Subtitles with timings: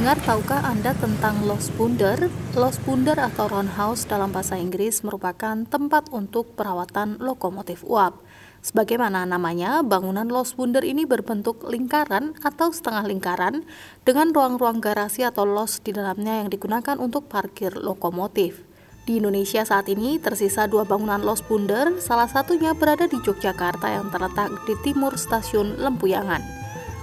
[0.00, 2.32] Pendengar, tahukah Anda tentang Los Bunder?
[2.56, 8.16] Los Bunder atau roundhouse dalam bahasa Inggris merupakan tempat untuk perawatan lokomotif uap.
[8.64, 13.68] Sebagaimana namanya, bangunan Los Bunder ini berbentuk lingkaran atau setengah lingkaran
[14.00, 18.64] dengan ruang-ruang garasi atau los di dalamnya yang digunakan untuk parkir lokomotif.
[19.04, 24.08] Di Indonesia saat ini tersisa dua bangunan Los Bunder, salah satunya berada di Yogyakarta yang
[24.08, 26.59] terletak di timur stasiun Lempuyangan.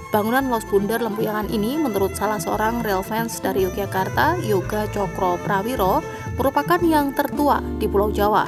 [0.07, 5.99] Bangunan Los Bundar Lempuyangan ini menurut salah seorang rail fans dari Yogyakarta, Yoga Cokro Prawiro,
[6.39, 8.47] merupakan yang tertua di Pulau Jawa.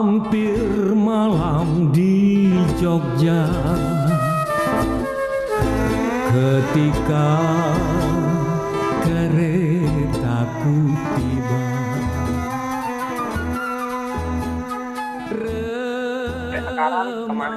[0.00, 0.58] Hampir
[0.98, 3.46] malam di Jogja
[6.30, 7.30] Ketika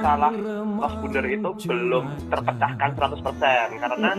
[0.04, 0.32] masalah.
[0.84, 4.12] Los Bundar itu belum terpecahkan 100% karena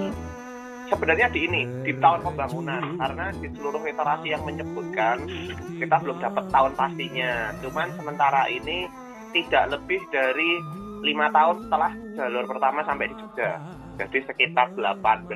[0.90, 5.30] sebenarnya di ini di tahun pembangunan karena di seluruh literasi yang menyebutkan
[5.78, 7.54] kita belum dapat tahun pastinya.
[7.62, 8.90] Cuman sementara ini
[9.38, 10.58] tidak lebih dari
[11.06, 13.62] lima tahun setelah jalur pertama sampai di Jogja.
[13.96, 15.30] Jadi sekitar 18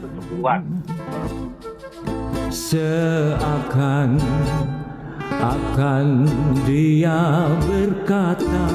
[0.00, 0.60] 70-an
[2.48, 4.18] seakan
[5.42, 6.06] akan
[6.64, 8.71] dia berkata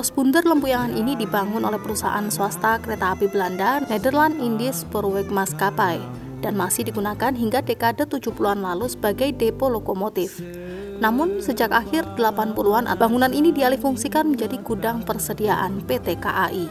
[0.00, 6.00] Los Bunder Lempuyangan ini dibangun oleh perusahaan swasta kereta api Belanda Nederland Indies Spoorweg Maskapai
[6.40, 10.40] dan masih digunakan hingga dekade 70-an lalu sebagai depo lokomotif.
[11.04, 16.64] Namun, sejak akhir 80-an, bangunan ini dialihfungsikan menjadi gudang persediaan PT KAI.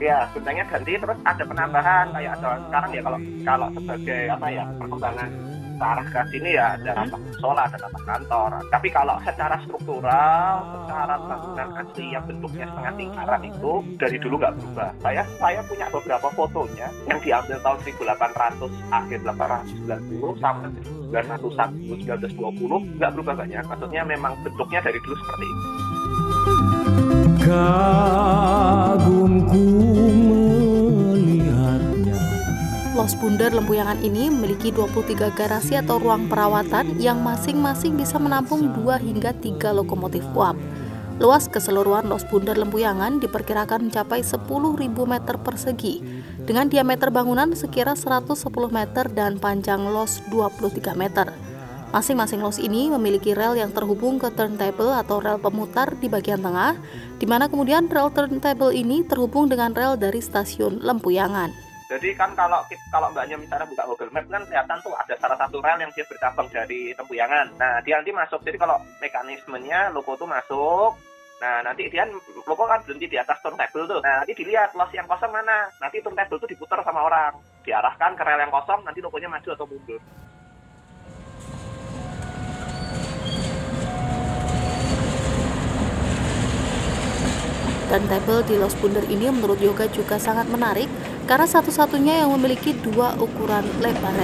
[0.00, 4.64] Ya, gudangnya ganti terus ada penambahan kayak ada sekarang ya kalau kalau sebagai apa ya
[4.80, 5.28] perkembangan
[5.76, 8.64] ke arah ke sini ya ada rapat sekolah, ada rapat kantor.
[8.72, 14.54] Tapi kalau secara struktural, secara bangunan asli yang bentuknya setengah lingkaran itu dari dulu nggak
[14.56, 14.90] berubah.
[15.04, 20.72] Saya saya punya beberapa fotonya yang diambil tahun 1800 akhir 1890 sampai
[21.12, 23.62] 1901 1920 nggak berubah banyak.
[23.68, 25.68] Maksudnya memang bentuknya dari dulu seperti itu.
[27.46, 29.62] Kagumku
[33.06, 38.98] Los Bundar Lempuyangan ini memiliki 23 garasi atau ruang perawatan yang masing-masing bisa menampung 2
[38.98, 40.58] hingga 3 lokomotif uap.
[41.22, 46.02] Luas keseluruhan Los Bundar Lempuyangan diperkirakan mencapai 10.000 meter persegi,
[46.50, 48.42] dengan diameter bangunan sekira 110
[48.74, 51.30] meter dan panjang los 23 meter.
[51.94, 56.74] Masing-masing los ini memiliki rel yang terhubung ke turntable atau rel pemutar di bagian tengah,
[57.22, 61.65] di mana kemudian rel turntable ini terhubung dengan rel dari stasiun Lempuyangan.
[61.86, 65.62] Jadi kan kalau kalau mbaknya misalnya buka Google Map kan kelihatan tuh ada salah satu
[65.62, 67.46] rel yang dia bercabang dari Tempuyangan.
[67.54, 68.42] Nah dia nanti masuk.
[68.42, 70.98] Jadi kalau mekanismenya loko tuh masuk,
[71.36, 72.08] Nah, nanti dia
[72.48, 74.00] loko kan berhenti di atas turntable tuh.
[74.00, 75.68] Nah, nanti dilihat los yang kosong mana.
[75.76, 77.36] Nanti turntable tuh diputar sama orang.
[77.60, 80.00] Diarahkan ke rel yang kosong, nanti lokonya maju atau mundur.
[87.86, 90.90] Turntable di Los Bunder ini menurut Yoga juga sangat menarik
[91.30, 94.14] karena satu-satunya yang memiliki dua ukuran lebar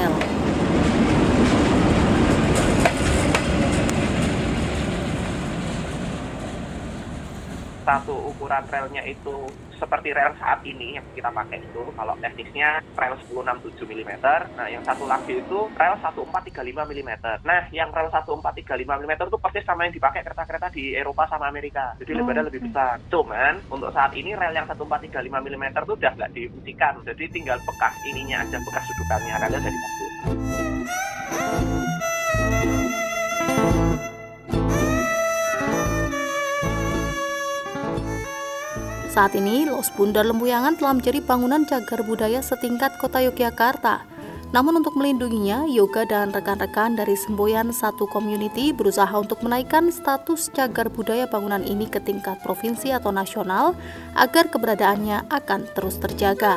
[7.83, 11.83] Satu ukuran relnya itu seperti rel saat ini yang kita pakai itu.
[11.99, 14.13] Kalau teknisnya rel 1067 mm
[14.55, 17.11] nah yang satu lagi itu rel 1435 mm
[17.43, 21.99] nah yang rel 1435 mm itu persis sama yang dipakai kereta-kereta di Eropa sama Amerika.
[21.99, 23.03] Jadi lebarnya lebih besar.
[23.11, 27.95] Cuman untuk saat ini rel yang 1435 mm itu udah nggak difungsikan jadi tinggal bekas
[28.07, 29.35] ininya aja bekas dudukannya.
[29.43, 31.82] Relnya jadi bagus
[39.13, 44.09] Saat ini, Los Bundar Lempuyangan telah menjadi bangunan cagar budaya setingkat kota Yogyakarta.
[44.57, 50.89] Namun untuk melindunginya, Yoga dan rekan-rekan dari Semboyan Satu Community berusaha untuk menaikkan status cagar
[50.89, 53.77] budaya bangunan ini ke tingkat provinsi atau nasional
[54.17, 56.57] agar keberadaannya akan terus terjaga.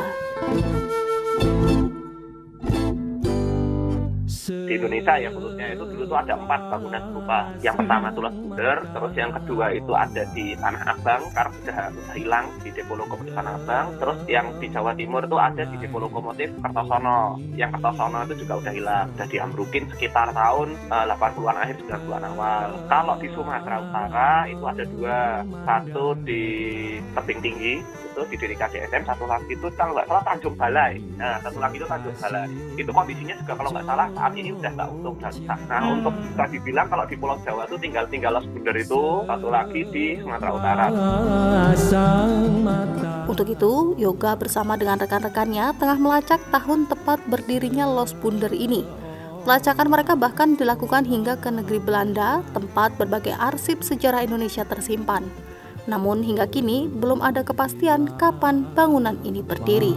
[4.66, 7.40] Di di Indonesia ya khususnya itu dulu tuh ada empat bangunan serupa.
[7.64, 12.16] Yang pertama itu Bunder, terus yang kedua itu ada di Tanah Abang karena sudah sudah
[12.16, 13.86] hilang di depo lokomotif Tanah Abang.
[14.00, 17.40] Terus yang di Jawa Timur itu ada di depo lokomotif Kertosono.
[17.56, 22.68] Yang Kertosono itu juga udah hilang, sudah diambrukin sekitar tahun eh, 80-an akhir 90-an awal.
[22.88, 25.20] Kalau di Sumatera Utara itu ada dua,
[25.68, 26.44] satu di
[27.16, 27.74] tebing tinggi
[28.16, 30.96] itu didirikan DSM, satu lagi itu kalau nggak salah Tanjung Balai.
[31.20, 32.48] Nah, satu lagi itu Tanjung Balai.
[32.80, 35.60] Itu kondisinya juga kalau nggak salah saat ini udah nggak utuh udah rusak.
[35.68, 35.96] Nah, Hmm.
[36.00, 39.82] untuk bisa dibilang kalau di Pulau Jawa itu tinggal tinggal Los Bunder itu satu lagi
[39.92, 40.86] di Sumatera Utara.
[43.26, 48.86] Untuk itu, Yoga bersama dengan rekan-rekannya tengah melacak tahun tepat berdirinya Los Bunder ini.
[49.46, 55.22] Pelacakan mereka bahkan dilakukan hingga ke negeri Belanda, tempat berbagai arsip sejarah Indonesia tersimpan.
[55.86, 59.94] Namun hingga kini belum ada kepastian kapan bangunan ini berdiri.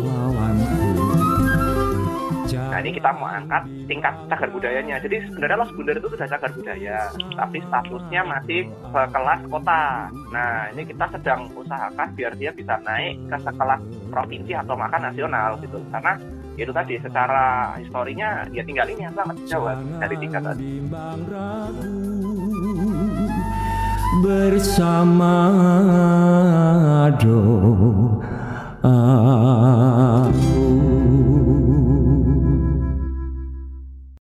[2.57, 4.97] Nah, ini kita mau angkat tingkat cagar budayanya.
[5.03, 6.99] Jadi sebenarnya Los Bunder itu sudah cagar budaya,
[7.37, 10.09] tapi statusnya masih sekelas kota.
[10.33, 15.61] Nah, ini kita sedang usahakan biar dia bisa naik ke sekelas provinsi atau bahkan nasional
[15.61, 15.77] gitu.
[15.93, 16.15] Karena
[16.59, 19.69] itu tadi secara historinya ya tinggal ini yang sangat jauh
[20.01, 20.67] dari tingkat tadi.
[24.19, 25.37] bersama
[27.21, 28.97] doa